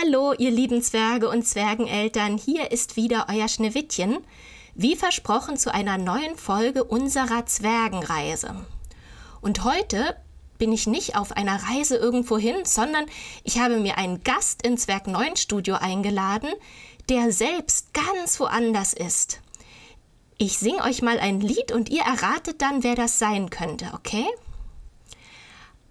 Hallo, 0.00 0.32
ihr 0.32 0.50
lieben 0.50 0.80
Zwerge 0.80 1.28
und 1.28 1.44
Zwergeneltern, 1.44 2.36
hier 2.36 2.70
ist 2.70 2.94
wieder 2.94 3.26
euer 3.28 3.48
Schneewittchen, 3.48 4.18
wie 4.74 4.94
versprochen 4.94 5.56
zu 5.56 5.74
einer 5.74 5.98
neuen 5.98 6.36
Folge 6.36 6.84
unserer 6.84 7.46
Zwergenreise. 7.46 8.54
Und 9.40 9.64
heute 9.64 10.14
bin 10.56 10.72
ich 10.72 10.86
nicht 10.86 11.16
auf 11.16 11.32
einer 11.32 11.60
Reise 11.64 11.96
irgendwo 11.96 12.38
hin, 12.38 12.56
sondern 12.64 13.06
ich 13.42 13.58
habe 13.58 13.78
mir 13.80 13.98
einen 13.98 14.22
Gast 14.22 14.64
im 14.64 14.76
Zwerg 14.76 15.08
9 15.08 15.34
Studio 15.36 15.76
eingeladen, 15.76 16.50
der 17.08 17.32
selbst 17.32 17.92
ganz 17.92 18.38
woanders 18.38 18.92
ist. 18.92 19.40
Ich 20.36 20.58
singe 20.58 20.84
euch 20.84 21.02
mal 21.02 21.18
ein 21.18 21.40
Lied 21.40 21.72
und 21.72 21.88
ihr 21.88 22.02
erratet 22.02 22.62
dann, 22.62 22.84
wer 22.84 22.94
das 22.94 23.18
sein 23.18 23.50
könnte, 23.50 23.90
okay? 23.94 24.26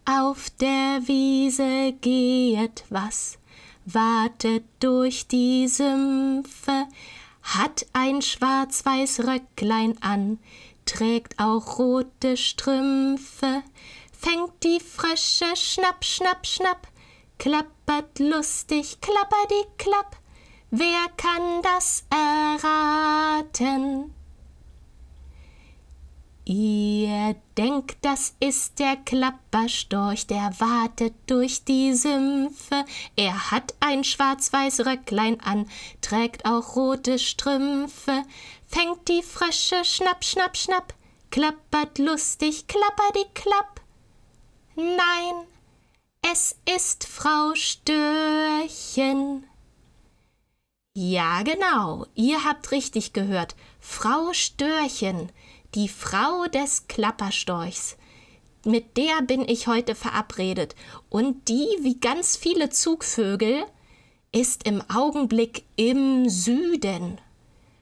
Auf 0.05 0.49
der 0.61 1.01
Wiese 1.07 1.91
geht 1.99 2.85
was, 2.89 3.37
wartet 3.93 4.65
durch 4.81 5.27
die 5.27 5.67
Sümpfe, 5.67 6.87
hat 7.41 7.85
ein 7.93 8.21
schwarz-weiß 8.21 9.21
Röcklein 9.21 9.97
an, 10.01 10.39
trägt 10.85 11.39
auch 11.39 11.79
rote 11.79 12.35
Strümpfe, 12.35 13.63
fängt 14.11 14.63
die 14.63 14.81
Frösche 14.81 15.55
schnapp, 15.55 16.03
schnapp, 16.03 16.45
schnapp, 16.45 16.87
klappert 17.39 18.19
lustig, 18.19 18.99
klapperdi 18.99 19.63
klapp. 19.77 20.17
Wer 20.69 21.07
kann 21.15 21.61
das 21.61 22.03
erraten? 22.09 24.13
Ihr 26.49 27.35
denkt, 27.57 27.97
das 28.03 28.33
ist 28.39 28.79
der 28.79 28.95
Klapperstorch, 28.95 30.27
der 30.27 30.49
wartet 30.59 31.13
durch 31.25 31.65
die 31.65 31.93
Sümpfe. 31.93 32.85
Er 33.17 33.51
hat 33.51 33.73
ein 33.81 34.05
schwarz-weiß 34.05 34.85
Röcklein 34.85 35.41
an, 35.41 35.69
trägt 35.99 36.45
auch 36.45 36.77
rote 36.77 37.19
Strümpfe, 37.19 38.23
fängt 38.65 39.09
die 39.09 39.23
Frösche 39.23 39.83
schnapp, 39.83 40.23
schnapp, 40.23 40.55
schnapp, 40.55 40.93
klappert 41.31 41.97
lustig, 41.99 42.65
klapperdi 42.67 43.25
klapp. 43.33 43.81
Nein, 44.77 45.47
es 46.31 46.55
ist 46.77 47.05
Frau 47.05 47.55
Störchen. 47.55 49.43
Ja, 50.93 51.43
genau, 51.43 52.05
ihr 52.15 52.45
habt 52.45 52.71
richtig 52.71 53.11
gehört. 53.11 53.57
Frau 53.81 54.31
Störchen 54.31 55.29
die 55.77 55.87
Frau 55.87 56.47
des 56.47 56.87
Klapperstorchs. 56.87 57.97
Mit 58.65 58.97
der 58.97 59.21
bin 59.21 59.47
ich 59.47 59.67
heute 59.67 59.93
verabredet. 59.93 60.75
Und 61.07 61.47
die, 61.49 61.67
wie 61.81 61.99
ganz 61.99 62.35
viele 62.35 62.71
Zugvögel, 62.71 63.63
ist 64.31 64.65
im 64.65 64.81
Augenblick 64.89 65.65
im 65.75 66.27
Süden. 66.29 67.21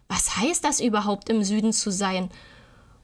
Was 0.10 0.36
heißt 0.36 0.66
das 0.66 0.82
überhaupt, 0.82 1.30
im 1.30 1.42
Süden 1.46 1.72
zu 1.72 1.90
sein? 1.90 2.30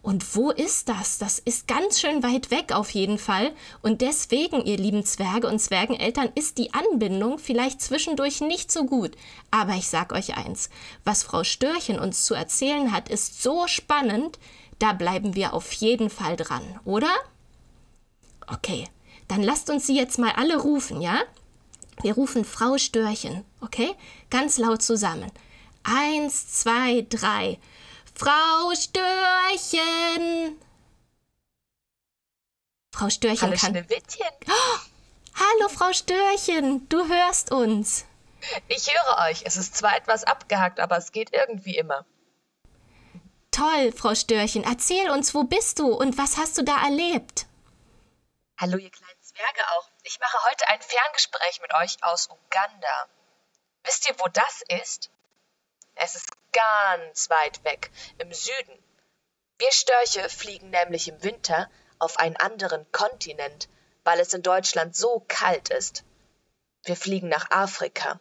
Und 0.02 0.36
wo 0.36 0.52
ist 0.52 0.90
das? 0.90 1.20
Das 1.20 1.40
ist 1.40 1.70
ganz 1.70 2.02
schön 2.02 2.22
weit 2.22 2.52
weg 2.52 2.74
auf 2.74 2.90
jeden 2.90 3.18
Fall. 3.18 3.54
Und 3.82 4.02
deswegen, 4.02 4.66
ihr 4.66 4.78
lieben 4.78 5.06
Zwerge 5.06 5.48
und 5.48 5.60
Zwergeneltern, 5.60 6.30
ist 6.36 6.58
die 6.58 6.74
Anbindung 6.74 7.40
vielleicht 7.40 7.82
zwischendurch 7.82 8.42
nicht 8.42 8.74
so 8.74 8.84
gut. 8.86 9.16
Aber 9.52 9.74
ich 9.76 9.88
sag 9.88 10.12
euch 10.12 10.36
eins, 10.36 10.70
was 11.06 11.24
Frau 11.24 11.46
Störchen 11.46 11.98
uns 11.98 12.26
zu 12.26 12.34
erzählen 12.34 12.92
hat, 12.92 13.08
ist 13.08 13.42
so 13.42 13.68
spannend, 13.68 14.38
da 14.82 14.94
bleiben 14.94 15.36
wir 15.36 15.54
auf 15.54 15.72
jeden 15.74 16.10
Fall 16.10 16.36
dran, 16.36 16.80
oder? 16.86 17.14
Okay, 18.48 18.88
dann 19.28 19.44
lasst 19.44 19.70
uns 19.70 19.86
sie 19.86 19.96
jetzt 19.96 20.18
mal 20.18 20.32
alle 20.32 20.58
rufen, 20.58 21.02
ja? 21.02 21.22
Wir 22.02 22.16
rufen 22.16 22.44
Frau 22.46 22.78
Störchen, 22.78 23.46
okay? 23.62 23.96
Ganz 24.32 24.58
laut 24.58 24.82
zusammen. 24.82 25.32
Eins, 25.84 26.48
zwei, 26.52 27.06
drei. 27.10 27.60
Frau 28.16 28.74
Störchen! 28.74 30.58
Frau 32.94 33.10
Störchen 33.10 33.50
Hallo, 33.50 33.58
kann. 33.58 33.86
Oh, 34.48 34.80
hallo, 35.36 35.70
Frau 35.70 35.94
Störchen, 35.94 36.90
du 36.90 37.08
hörst 37.08 37.52
uns. 37.52 38.06
Ich 38.68 38.92
höre 38.92 39.30
euch. 39.30 39.44
Es 39.46 39.56
ist 39.56 39.76
zwar 39.76 39.96
etwas 39.96 40.24
abgehackt, 40.24 40.80
aber 40.80 40.98
es 40.98 41.12
geht 41.12 41.32
irgendwie 41.34 41.78
immer. 41.78 42.06
Toll, 43.62 43.92
Frau 43.92 44.16
Störchen. 44.16 44.64
Erzähl 44.64 45.12
uns, 45.12 45.36
wo 45.36 45.44
bist 45.44 45.78
du 45.78 45.94
und 45.94 46.18
was 46.18 46.38
hast 46.38 46.58
du 46.58 46.64
da 46.64 46.84
erlebt? 46.84 47.46
Hallo, 48.58 48.76
ihr 48.80 48.90
kleinen 48.90 49.22
Zwerge 49.22 49.62
auch. 49.78 49.88
Ich 50.02 50.20
mache 50.20 50.50
heute 50.50 50.68
ein 50.68 50.82
Ferngespräch 50.82 51.62
mit 51.62 51.72
euch 51.76 52.04
aus 52.04 52.28
Uganda. 52.32 53.08
Wisst 53.84 54.10
ihr, 54.10 54.16
wo 54.18 54.28
das 54.30 54.64
ist? 54.82 55.12
Es 55.94 56.16
ist 56.16 56.32
ganz 56.52 57.30
weit 57.30 57.64
weg, 57.64 57.92
im 58.18 58.34
Süden. 58.34 58.84
Wir 59.60 59.72
Störche 59.72 60.28
fliegen 60.28 60.72
nämlich 60.72 61.08
im 61.08 61.22
Winter 61.22 61.70
auf 62.00 62.18
einen 62.18 62.38
anderen 62.38 62.92
Kontinent, 62.92 63.70
weil 64.04 64.20
es 64.20 64.34
in 64.34 64.42
Deutschland 64.42 64.96
so 64.96 65.24
kalt 65.28 65.70
ist. 65.70 66.04
Wir 66.86 66.96
fliegen 66.96 67.30
nach 67.30 67.52
Afrika 67.52 68.20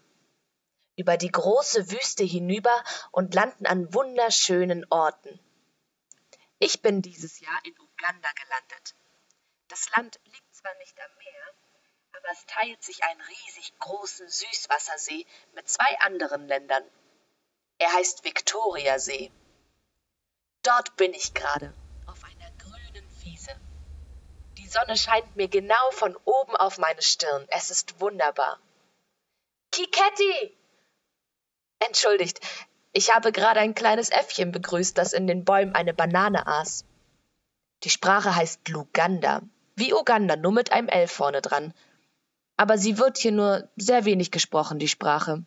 über 1.00 1.16
die 1.16 1.32
große 1.32 1.90
Wüste 1.90 2.24
hinüber 2.24 2.84
und 3.10 3.34
landen 3.34 3.64
an 3.64 3.92
wunderschönen 3.94 4.84
Orten. 4.90 5.40
Ich 6.58 6.82
bin 6.82 7.00
dieses 7.00 7.40
Jahr 7.40 7.58
in 7.64 7.72
Uganda 7.72 8.28
gelandet. 8.32 8.94
Das 9.68 9.88
Land 9.96 10.20
liegt 10.26 10.54
zwar 10.54 10.74
nicht 10.74 11.00
am 11.00 11.10
Meer, 11.16 11.54
aber 12.18 12.28
es 12.32 12.44
teilt 12.44 12.82
sich 12.82 13.02
einen 13.02 13.22
riesig 13.22 13.72
großen 13.78 14.28
Süßwassersee 14.28 15.24
mit 15.54 15.70
zwei 15.70 15.98
anderen 16.00 16.46
Ländern. 16.46 16.84
Er 17.78 17.90
heißt 17.94 18.24
Viktoriasee. 18.24 19.32
Dort 20.62 20.96
bin 20.96 21.14
ich 21.14 21.32
gerade, 21.32 21.72
auf 22.06 22.22
einer 22.24 22.50
grünen 22.58 23.08
Wiese. 23.24 23.58
Die 24.58 24.68
Sonne 24.68 24.98
scheint 24.98 25.34
mir 25.34 25.48
genau 25.48 25.90
von 25.92 26.14
oben 26.26 26.56
auf 26.56 26.76
meine 26.76 27.00
Stirn. 27.00 27.46
Es 27.48 27.70
ist 27.70 28.00
wunderbar. 28.00 28.60
Kiketti, 29.72 30.59
Entschuldigt, 31.80 32.40
ich 32.92 33.14
habe 33.14 33.32
gerade 33.32 33.60
ein 33.60 33.74
kleines 33.74 34.10
Äffchen 34.10 34.52
begrüßt, 34.52 34.96
das 34.98 35.12
in 35.12 35.26
den 35.26 35.44
Bäumen 35.44 35.74
eine 35.74 35.94
Banane 35.94 36.46
aß. 36.46 36.84
Die 37.84 37.90
Sprache 37.90 38.34
heißt 38.34 38.68
Luganda, 38.68 39.42
wie 39.76 39.94
Uganda, 39.94 40.36
nur 40.36 40.52
mit 40.52 40.72
einem 40.72 40.88
L 40.88 41.08
vorne 41.08 41.40
dran. 41.40 41.72
Aber 42.56 42.76
sie 42.76 42.98
wird 42.98 43.16
hier 43.16 43.32
nur 43.32 43.68
sehr 43.76 44.04
wenig 44.04 44.30
gesprochen, 44.30 44.78
die 44.78 44.88
Sprache. 44.88 45.44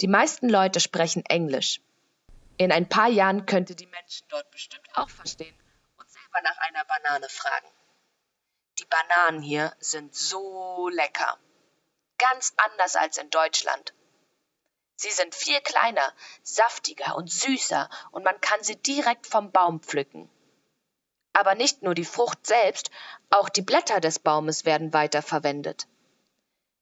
Die 0.00 0.08
meisten 0.08 0.48
Leute 0.48 0.80
sprechen 0.80 1.24
Englisch. 1.24 1.80
In 2.58 2.72
ein 2.72 2.88
paar 2.88 3.08
Jahren 3.08 3.46
könnte 3.46 3.74
die 3.74 3.86
Menschen 3.86 4.26
dort 4.28 4.50
bestimmt 4.50 4.88
auch 4.94 5.08
verstehen 5.08 5.54
und 5.98 6.10
selber 6.10 6.42
nach 6.42 6.58
einer 6.58 6.84
Banane 6.84 7.28
fragen. 7.28 7.68
Die 8.78 8.84
Bananen 8.84 9.42
hier 9.42 9.74
sind 9.78 10.14
so 10.14 10.88
lecker. 10.90 11.38
Ganz 12.18 12.52
anders 12.56 12.96
als 12.96 13.18
in 13.18 13.30
Deutschland. 13.30 13.94
Sie 14.96 15.10
sind 15.10 15.34
viel 15.34 15.60
kleiner, 15.60 16.12
saftiger 16.42 17.16
und 17.16 17.30
süßer 17.30 17.88
und 18.12 18.24
man 18.24 18.40
kann 18.40 18.62
sie 18.62 18.76
direkt 18.76 19.26
vom 19.26 19.52
Baum 19.52 19.80
pflücken. 19.80 20.30
Aber 21.34 21.54
nicht 21.54 21.82
nur 21.82 21.94
die 21.94 22.06
Frucht 22.06 22.46
selbst, 22.46 22.90
auch 23.28 23.50
die 23.50 23.60
Blätter 23.60 24.00
des 24.00 24.18
Baumes 24.18 24.64
werden 24.64 24.94
weiterverwendet. 24.94 25.86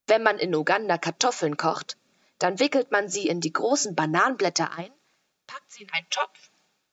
Wenn 0.06 0.22
man 0.22 0.38
in 0.38 0.54
Uganda 0.54 0.96
Kartoffeln 0.96 1.56
kocht, 1.56 1.96
dann 2.38 2.60
wickelt 2.60 2.92
man 2.92 3.08
sie 3.08 3.26
in 3.26 3.40
die 3.40 3.52
großen 3.52 3.96
Bananenblätter 3.96 4.70
ein, 4.72 4.92
packt 5.48 5.72
sie 5.72 5.82
in 5.82 5.92
einen 5.92 6.08
Topf 6.10 6.50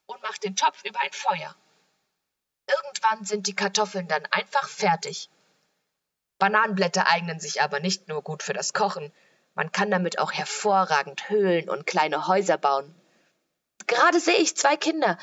und 0.08 0.22
macht 0.24 0.44
den 0.44 0.56
Topf 0.56 0.84
über 0.84 1.00
ein 1.02 1.12
Feuer. 1.12 1.56
Irgendwann 2.68 3.26
sind 3.26 3.46
die 3.46 3.56
Kartoffeln 3.56 4.08
dann 4.08 4.26
einfach 4.28 4.68
fertig. 4.68 5.30
Bananenblätter 6.40 7.08
eignen 7.08 7.40
sich 7.40 7.62
aber 7.62 7.80
nicht 7.80 8.08
nur 8.08 8.24
gut 8.24 8.42
für 8.42 8.54
das 8.54 8.74
Kochen, 8.74 9.14
man 9.56 9.72
kann 9.72 9.92
damit 9.92 10.20
auch 10.20 10.32
hervorragend 10.32 11.30
Höhlen 11.30 11.70
und 11.70 11.86
kleine 11.86 12.28
Häuser 12.28 12.58
bauen. 12.58 12.96
Gerade 13.88 14.20
sehe 14.20 14.38
ich 14.38 14.56
zwei 14.56 14.78
Kinder, 14.78 15.18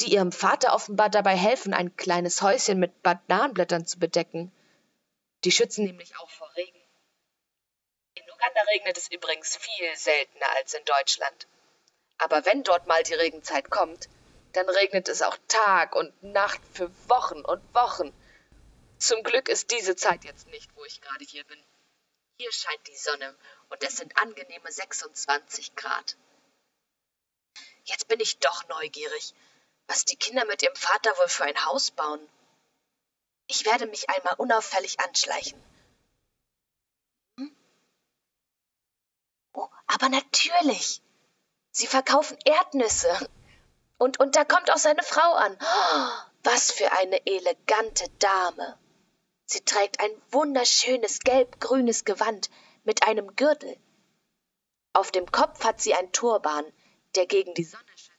die 0.00 0.12
ihrem 0.12 0.32
Vater 0.32 0.74
offenbar 0.74 1.10
dabei 1.10 1.36
helfen, 1.36 1.74
ein 1.74 1.96
kleines 1.96 2.42
Häuschen 2.42 2.78
mit 2.78 3.02
Bananenblättern 3.02 3.86
zu 3.86 3.98
bedecken. 3.98 4.52
Die 5.44 5.52
schützen 5.52 5.84
nämlich 5.84 6.16
auch 6.18 6.30
vor 6.30 6.50
Regen. 6.56 6.78
In 8.14 8.24
Uganda 8.24 8.60
regnet 8.72 8.98
es 8.98 9.10
übrigens 9.10 9.56
viel 9.56 9.96
seltener 9.96 10.46
als 10.56 10.74
in 10.74 10.84
Deutschland. 10.84 11.46
Aber 12.18 12.44
wenn 12.44 12.62
dort 12.62 12.86
mal 12.86 13.02
die 13.02 13.14
Regenzeit 13.14 13.70
kommt, 13.70 14.08
dann 14.52 14.68
regnet 14.68 15.08
es 15.08 15.22
auch 15.22 15.36
Tag 15.48 15.94
und 15.94 16.22
Nacht 16.22 16.60
für 16.74 16.90
Wochen 17.08 17.40
und 17.40 17.62
Wochen. 17.74 18.12
Zum 18.98 19.22
Glück 19.22 19.48
ist 19.48 19.70
diese 19.70 19.96
Zeit 19.96 20.24
jetzt 20.24 20.48
nicht, 20.48 20.68
wo 20.76 20.84
ich 20.84 21.00
gerade 21.00 21.24
hier 21.24 21.44
bin. 21.44 21.62
Hier 22.38 22.52
scheint 22.52 22.86
die 22.88 22.96
Sonne 22.96 23.34
und 23.70 23.82
es 23.82 23.96
sind 23.96 24.16
angenehme 24.18 24.70
26 24.70 25.74
Grad. 25.76 26.16
Jetzt 27.84 28.08
bin 28.08 28.20
ich 28.20 28.38
doch 28.38 28.68
neugierig, 28.68 29.34
was 29.86 30.04
die 30.04 30.16
Kinder 30.16 30.44
mit 30.44 30.62
ihrem 30.62 30.76
Vater 30.76 31.16
wohl 31.18 31.28
für 31.28 31.44
ein 31.44 31.64
Haus 31.64 31.90
bauen. 31.90 32.20
Ich 33.46 33.64
werde 33.64 33.86
mich 33.86 34.08
einmal 34.10 34.34
unauffällig 34.34 35.00
anschleichen. 35.00 35.60
Hm? 37.38 37.56
Aber 39.86 40.08
natürlich. 40.08 41.02
Sie 41.72 41.86
verkaufen 41.86 42.38
Erdnüsse. 42.44 43.30
Und, 43.98 44.20
und 44.20 44.36
da 44.36 44.44
kommt 44.44 44.70
auch 44.70 44.78
seine 44.78 45.02
Frau 45.02 45.34
an. 45.34 45.58
Oh, 45.60 46.30
was 46.44 46.70
für 46.70 46.90
eine 46.92 47.26
elegante 47.26 48.08
Dame. 48.18 48.78
Sie 49.46 49.60
trägt 49.64 50.00
ein 50.00 50.10
wunderschönes 50.30 51.20
gelb-grünes 51.20 52.04
Gewand 52.04 52.50
mit 52.84 53.02
einem 53.04 53.34
Gürtel. 53.36 53.76
Auf 54.92 55.10
dem 55.10 55.30
Kopf 55.30 55.64
hat 55.64 55.80
sie 55.80 55.94
ein 55.94 56.12
Turban, 56.12 56.64
der 57.14 57.26
gegen 57.26 57.54
die 57.54 57.64
Sonne 57.64 57.84
schützt. 57.96 58.10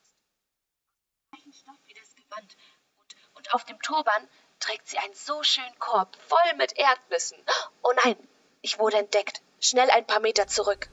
Stoff 1.54 1.76
wie 1.86 1.94
das 1.94 2.16
Gewand. 2.16 2.56
Und, 2.98 3.16
und 3.36 3.54
auf 3.54 3.66
dem 3.66 3.80
Turban 3.82 4.28
trägt 4.60 4.88
sie 4.88 4.98
einen 4.98 5.14
so 5.14 5.44
schönen 5.44 5.78
Korb 5.80 6.16
voll 6.28 6.58
mit 6.58 6.78
Erdnüssen. 6.78 7.38
Oh 7.84 7.92
nein, 8.04 8.16
ich 8.62 8.80
wurde 8.80 8.98
entdeckt. 8.98 9.42
Schnell 9.60 9.90
ein 9.90 10.08
paar 10.08 10.20
Meter 10.22 10.48
zurück. 10.48 10.90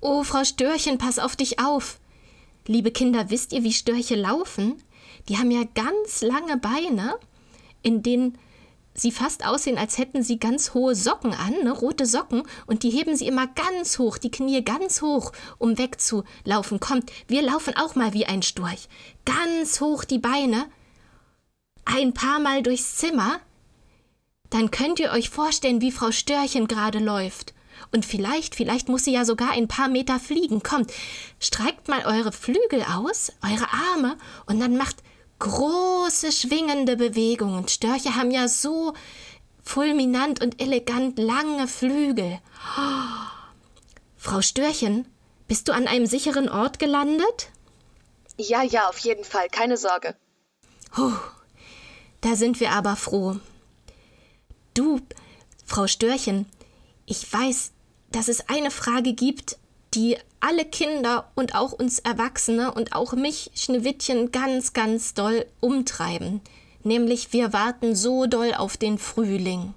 Oh, 0.00 0.24
Frau 0.24 0.44
Störchen, 0.44 0.98
pass 0.98 1.18
auf 1.18 1.36
dich 1.36 1.60
auf. 1.60 2.00
Liebe 2.66 2.92
Kinder, 2.92 3.30
wisst 3.30 3.52
ihr, 3.52 3.62
wie 3.62 3.72
Störche 3.72 4.14
laufen? 4.14 4.82
Die 5.28 5.38
haben 5.38 5.50
ja 5.50 5.64
ganz 5.74 6.22
lange 6.22 6.56
Beine, 6.56 7.18
in 7.82 8.02
denen 8.02 8.38
sie 8.94 9.12
fast 9.12 9.46
aussehen, 9.46 9.78
als 9.78 9.98
hätten 9.98 10.22
sie 10.22 10.38
ganz 10.38 10.74
hohe 10.74 10.94
Socken 10.94 11.34
an, 11.34 11.54
ne, 11.64 11.72
rote 11.72 12.06
Socken, 12.06 12.42
und 12.66 12.82
die 12.82 12.90
heben 12.90 13.16
sie 13.16 13.26
immer 13.26 13.46
ganz 13.46 13.98
hoch, 13.98 14.18
die 14.18 14.30
Knie 14.30 14.62
ganz 14.62 15.02
hoch, 15.02 15.32
um 15.58 15.78
wegzulaufen. 15.78 16.80
Kommt, 16.80 17.10
wir 17.26 17.42
laufen 17.42 17.76
auch 17.76 17.94
mal 17.94 18.12
wie 18.12 18.26
ein 18.26 18.42
Storch. 18.42 18.88
Ganz 19.24 19.80
hoch 19.80 20.04
die 20.04 20.18
Beine, 20.18 20.66
ein 21.84 22.14
paar 22.14 22.38
Mal 22.38 22.62
durchs 22.62 22.96
Zimmer. 22.96 23.40
Dann 24.50 24.70
könnt 24.70 25.00
ihr 25.00 25.12
euch 25.12 25.30
vorstellen, 25.30 25.80
wie 25.80 25.92
Frau 25.92 26.10
Störchen 26.10 26.68
gerade 26.68 26.98
läuft. 26.98 27.54
Und 27.90 28.04
vielleicht, 28.04 28.54
vielleicht 28.54 28.88
muss 28.88 29.04
sie 29.04 29.12
ja 29.12 29.24
sogar 29.24 29.52
ein 29.52 29.68
paar 29.68 29.88
Meter 29.88 30.20
fliegen. 30.20 30.62
Kommt, 30.62 30.92
streckt 31.40 31.88
mal 31.88 32.04
eure 32.04 32.32
Flügel 32.32 32.82
aus, 32.82 33.32
eure 33.42 33.72
Arme, 33.72 34.16
und 34.46 34.60
dann 34.60 34.76
macht 34.76 35.02
große 35.42 36.30
schwingende 36.30 36.96
Bewegungen. 36.96 37.66
Störche 37.66 38.14
haben 38.14 38.30
ja 38.30 38.46
so 38.46 38.94
fulminant 39.64 40.40
und 40.40 40.62
elegant 40.62 41.18
lange 41.18 41.66
Flügel. 41.66 42.38
Oh. 42.78 43.62
Frau 44.16 44.40
Störchen, 44.40 45.08
bist 45.48 45.66
du 45.66 45.72
an 45.72 45.88
einem 45.88 46.06
sicheren 46.06 46.48
Ort 46.48 46.78
gelandet? 46.78 47.50
Ja, 48.36 48.62
ja, 48.62 48.88
auf 48.88 48.98
jeden 48.98 49.24
Fall, 49.24 49.48
keine 49.48 49.76
Sorge. 49.76 50.14
Huh, 50.96 51.12
da 52.20 52.36
sind 52.36 52.60
wir 52.60 52.70
aber 52.70 52.94
froh. 52.94 53.40
Du, 54.74 55.00
Frau 55.66 55.88
Störchen, 55.88 56.46
ich 57.04 57.30
weiß, 57.32 57.72
dass 58.12 58.28
es 58.28 58.48
eine 58.48 58.70
Frage 58.70 59.12
gibt, 59.12 59.58
die 59.94 60.18
alle 60.40 60.64
Kinder 60.64 61.30
und 61.34 61.54
auch 61.54 61.72
uns 61.72 61.98
Erwachsene 61.98 62.72
und 62.72 62.94
auch 62.94 63.12
mich, 63.12 63.50
Schneewittchen, 63.54 64.32
ganz, 64.32 64.72
ganz 64.72 65.14
doll 65.14 65.46
umtreiben. 65.60 66.40
Nämlich, 66.82 67.32
wir 67.32 67.52
warten 67.52 67.94
so 67.94 68.26
doll 68.26 68.54
auf 68.54 68.76
den 68.76 68.98
Frühling. 68.98 69.74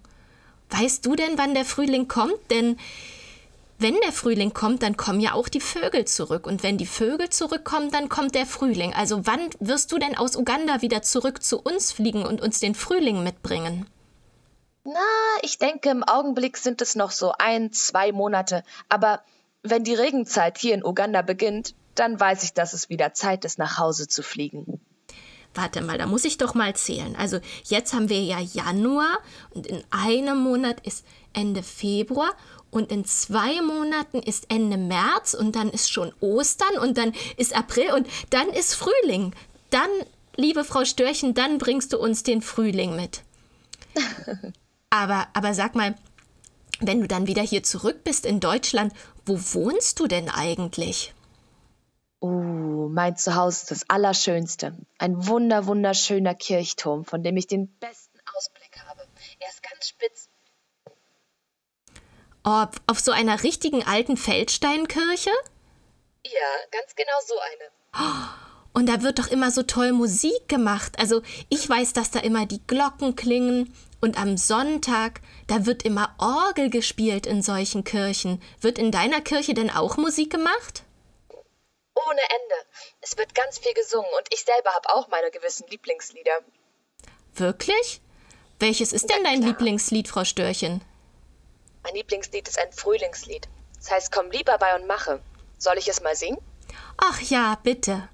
Weißt 0.69 1.05
du 1.05 1.15
denn, 1.15 1.37
wann 1.37 1.53
der 1.53 1.65
Frühling 1.65 2.07
kommt? 2.07 2.39
Denn 2.49 2.77
wenn 3.77 3.95
der 4.03 4.11
Frühling 4.11 4.53
kommt, 4.53 4.81
dann 4.81 4.97
kommen 4.97 5.19
ja 5.19 5.33
auch 5.33 5.49
die 5.49 5.59
Vögel 5.59 6.05
zurück. 6.05 6.47
Und 6.47 6.63
wenn 6.63 6.77
die 6.77 6.85
Vögel 6.85 7.29
zurückkommen, 7.29 7.91
dann 7.91 8.09
kommt 8.09 8.33
der 8.33 8.45
Frühling. 8.45 8.93
Also 8.93 9.27
wann 9.27 9.49
wirst 9.59 9.91
du 9.91 9.99
denn 9.99 10.17
aus 10.17 10.35
Uganda 10.35 10.81
wieder 10.81 11.01
zurück 11.01 11.43
zu 11.43 11.59
uns 11.59 11.91
fliegen 11.91 12.25
und 12.25 12.41
uns 12.41 12.59
den 12.59 12.73
Frühling 12.73 13.23
mitbringen? 13.23 13.85
Na, 14.85 14.99
ich 15.41 15.57
denke, 15.57 15.89
im 15.89 16.03
Augenblick 16.03 16.57
sind 16.57 16.81
es 16.81 16.95
noch 16.95 17.11
so 17.11 17.33
ein, 17.37 17.71
zwei 17.73 18.11
Monate. 18.11 18.63
Aber 18.87 19.21
wenn 19.65 19.83
die 19.83 19.95
Regenzeit 19.95 20.57
hier 20.57 20.73
in 20.73 20.85
Uganda 20.85 21.21
beginnt, 21.21 21.75
dann 21.95 22.19
weiß 22.19 22.43
ich, 22.43 22.53
dass 22.53 22.73
es 22.73 22.89
wieder 22.89 23.13
Zeit 23.13 23.45
ist, 23.45 23.57
nach 23.57 23.77
Hause 23.77 24.07
zu 24.07 24.21
fliegen. 24.21 24.79
Warte 25.53 25.81
mal, 25.81 25.97
da 25.97 26.05
muss 26.05 26.25
ich 26.25 26.37
doch 26.37 26.53
mal 26.53 26.75
zählen. 26.75 27.15
Also 27.15 27.39
jetzt 27.63 27.93
haben 27.93 28.09
wir 28.09 28.21
ja 28.21 28.39
Januar 28.39 29.19
und 29.51 29.65
in 29.65 29.83
einem 29.89 30.37
Monat 30.39 30.85
ist 30.85 31.05
Ende 31.33 31.63
Februar 31.63 32.33
und 32.71 32.91
in 32.91 33.05
zwei 33.05 33.61
Monaten 33.61 34.19
ist 34.19 34.47
Ende 34.49 34.77
März 34.77 35.33
und 35.33 35.55
dann 35.55 35.69
ist 35.69 35.89
schon 35.89 36.13
Ostern 36.19 36.77
und 36.81 36.97
dann 36.97 37.13
ist 37.37 37.55
April 37.55 37.93
und 37.93 38.07
dann 38.31 38.49
ist 38.49 38.75
Frühling. 38.75 39.33
Dann, 39.69 39.89
liebe 40.35 40.65
Frau 40.65 40.83
Störchen, 40.83 41.33
dann 41.33 41.57
bringst 41.57 41.93
du 41.93 41.99
uns 41.99 42.23
den 42.23 42.41
Frühling 42.41 42.95
mit. 42.95 43.21
Aber, 44.91 45.27
aber 45.33 45.53
sag 45.53 45.75
mal, 45.75 45.95
wenn 46.79 47.01
du 47.01 47.07
dann 47.07 47.27
wieder 47.27 47.41
hier 47.41 47.63
zurück 47.63 48.03
bist 48.03 48.25
in 48.25 48.39
Deutschland, 48.39 48.93
wo 49.25 49.37
wohnst 49.53 49.99
du 49.99 50.07
denn 50.07 50.29
eigentlich? 50.29 51.13
Oh, 52.19 52.87
mein 52.89 53.15
Zuhause 53.17 53.61
ist 53.61 53.71
das 53.71 53.89
Allerschönste. 53.89 54.75
Ein 54.97 55.27
wunder, 55.27 55.67
wunderschöner 55.67 56.33
Kirchturm, 56.33 57.05
von 57.05 57.23
dem 57.23 57.37
ich 57.37 57.47
den 57.47 57.67
besten 57.79 58.17
Ausblick 58.35 58.79
habe. 58.87 59.01
Er 59.39 59.49
ist 59.49 59.61
ganz 59.61 59.89
spitz. 59.89 60.29
Oh, 62.43 62.65
auf 62.87 62.99
so 62.99 63.11
einer 63.11 63.43
richtigen 63.43 63.83
alten 63.85 64.17
Feldsteinkirche? 64.17 65.31
Ja, 66.25 66.49
ganz 66.71 66.95
genau 66.95 67.13
so 67.27 67.35
eine. 67.39 67.71
Und 68.73 68.87
da 68.87 69.01
wird 69.01 69.19
doch 69.19 69.27
immer 69.27 69.51
so 69.51 69.63
toll 69.63 69.93
Musik 69.93 70.47
gemacht. 70.47 70.99
Also 70.99 71.21
ich 71.49 71.67
weiß, 71.67 71.93
dass 71.93 72.11
da 72.11 72.19
immer 72.19 72.45
die 72.45 72.61
Glocken 72.67 73.15
klingen 73.15 73.73
und 74.05 74.19
am 74.19 74.37
Sonntag, 74.37 75.19
da 75.47 75.65
wird 75.65 75.81
immer 75.83 76.13
Orgel 76.19 76.69
gespielt 76.69 77.25
in 77.25 77.41
solchen 77.41 77.83
Kirchen. 77.83 78.39
Wird 78.61 78.77
in 78.77 78.91
deiner 78.91 79.19
Kirche 79.19 79.55
denn 79.55 79.71
auch 79.71 79.97
Musik 79.97 80.31
gemacht? 80.31 80.83
Ohne 81.27 82.21
Ende. 82.21 82.55
Es 83.01 83.17
wird 83.17 83.33
ganz 83.33 83.57
viel 83.57 83.73
gesungen 83.73 84.09
und 84.17 84.27
ich 84.31 84.45
selber 84.45 84.69
habe 84.75 84.89
auch 84.93 85.07
meine 85.07 85.31
gewissen 85.31 85.65
Lieblingslieder. 85.69 86.39
Wirklich? 87.33 87.99
Welches 88.59 88.93
ist 88.93 89.09
denn 89.09 89.23
dein 89.23 89.41
Lieblingslied, 89.41 90.07
Frau 90.07 90.23
Störchen? 90.23 90.81
Mein 91.81 91.95
Lieblingslied 91.95 92.47
ist 92.47 92.59
ein 92.59 92.71
Frühlingslied. 92.71 93.47
Es 93.81 93.89
heißt 93.89 94.11
Komm 94.11 94.29
lieber 94.29 94.59
bei 94.59 94.75
und 94.75 94.85
mache. 94.85 95.19
Soll 95.57 95.79
ich 95.79 95.87
es 95.87 96.03
mal 96.03 96.15
singen? 96.15 96.37
Ach 96.97 97.19
ja, 97.21 97.57
bitte. 97.63 98.07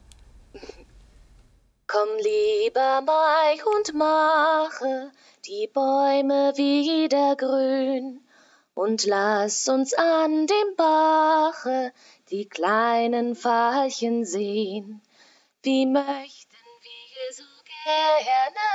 Komm 1.92 2.18
lieber 2.20 3.02
bei 3.02 3.62
und 3.76 3.94
mache 3.94 5.12
die 5.45 5.68
Bäume 5.68 6.54
wieder 6.56 7.36
grün. 7.36 8.26
Und 8.74 9.06
lass 9.06 9.68
uns 9.68 9.94
an 9.94 10.48
dem 10.48 10.76
Bache 10.78 11.92
die 12.30 12.48
kleinen 12.48 13.36
Veilchen 13.36 14.24
sehen. 14.24 15.02
Wie 15.64 15.86
möchten 15.86 16.66
wir 16.81 17.33
so 17.33 17.44
gerne 17.66 18.68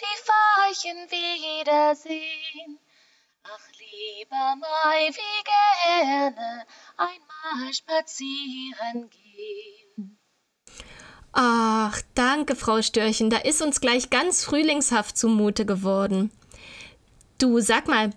die 0.00 0.18
Veilchen 0.26 1.10
wiedersehen. 1.12 2.80
Ach, 3.44 3.68
lieber 3.78 4.56
Mai, 4.56 5.10
wie 5.12 5.44
gerne 5.44 6.66
einmal 6.96 7.72
spazieren 7.72 9.10
gehen. 9.10 10.18
Ach, 11.36 12.00
danke, 12.14 12.54
Frau 12.54 12.80
Störchen, 12.80 13.28
da 13.28 13.38
ist 13.38 13.60
uns 13.60 13.80
gleich 13.80 14.08
ganz 14.08 14.44
frühlingshaft 14.44 15.18
zumute 15.18 15.66
geworden. 15.66 16.30
Du, 17.38 17.58
sag 17.58 17.88
mal, 17.88 18.10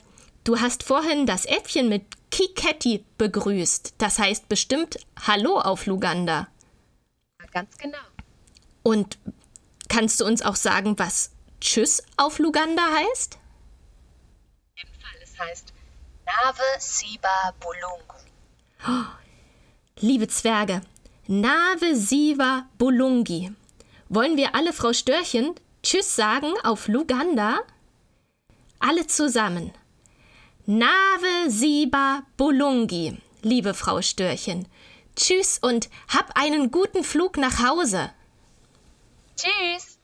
du 0.44 0.60
hast 0.62 0.84
vorhin 0.84 1.26
das 1.26 1.46
Äffchen 1.46 1.90
mit 1.90 2.04
Kiketti 2.30 3.04
begrüßt. 3.18 3.96
Das 3.98 4.20
heißt 4.20 4.48
bestimmt 4.48 5.00
Hallo 5.26 5.60
auf 5.60 5.88
Luganda. 5.88 6.48
Ganz 7.52 7.76
genau. 7.80 7.98
Und 8.84 9.18
kannst 9.90 10.22
du 10.22 10.26
uns 10.26 10.44
auch 10.44 10.56
sagen, 10.56 11.00
was 11.00 11.32
Tschüss 11.60 12.04
auf 12.18 12.38
Luganda 12.38 12.84
heißt? 12.84 13.40
Fall, 14.76 15.20
es 15.24 15.40
heißt 15.40 15.74
Nave 16.24 16.62
Siba 16.78 17.54
Bulungu. 17.60 18.14
Oh, 18.88 19.06
liebe 20.02 20.28
Zwerge, 20.28 20.82
Nave 21.30 21.94
Siva 21.94 22.70
Bulungi. 22.78 23.52
Wollen 24.08 24.38
wir 24.38 24.56
alle 24.56 24.72
Frau 24.72 24.94
Störchen 24.94 25.56
Tschüss 25.84 26.16
sagen 26.16 26.54
auf 26.64 26.88
Luganda? 26.88 27.60
Alle 28.80 29.08
zusammen. 29.08 29.74
Nave 30.66 31.50
Siba 31.50 32.24
Bulungi, 32.38 33.18
liebe 33.42 33.74
Frau 33.74 34.02
Störchen. 34.02 34.70
Tschüss 35.18 35.60
und 35.62 35.90
hab 36.08 36.32
einen 36.40 36.72
guten 36.72 37.04
Flug 37.04 37.36
nach 37.36 37.62
Hause. 37.62 38.10
Tschüss. 39.36 39.97